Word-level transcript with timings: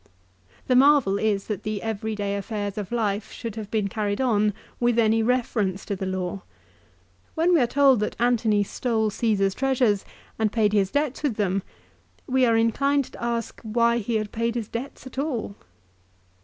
The 0.65 0.75
marvel 0.75 1.19
is 1.19 1.45
that 1.45 1.61
the 1.61 1.79
every 1.83 2.15
day 2.15 2.35
affairs 2.35 2.75
of 2.79 2.91
life 2.91 3.31
should 3.31 3.55
have 3.55 3.69
been 3.69 3.87
carried 3.87 4.19
on 4.19 4.55
with 4.79 4.97
any 4.97 5.21
reference 5.21 5.85
to 5.85 5.95
the 5.95 6.07
law. 6.07 6.41
When 7.35 7.53
we 7.53 7.59
are 7.61 7.67
told 7.67 7.99
that 7.99 8.15
Antony 8.17 8.63
stole 8.63 9.11
Caesar's 9.11 9.53
treasures 9.53 10.03
and 10.39 10.51
paid 10.51 10.73
his 10.73 10.89
debts 10.89 11.21
with 11.21 11.35
them, 11.35 11.61
we 12.25 12.47
are 12.47 12.57
inclined 12.57 13.05
to 13.13 13.23
ask 13.23 13.61
why 13.61 13.99
he 13.99 14.15
had 14.15 14.31
paid 14.31 14.55
his 14.55 14.67
debts 14.67 15.05
at 15.05 15.19
all. 15.19 15.55